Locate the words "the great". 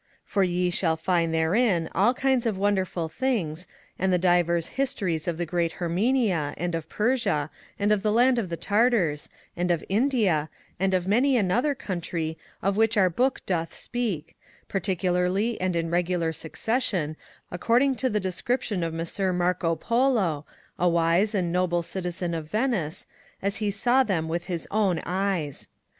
5.37-5.73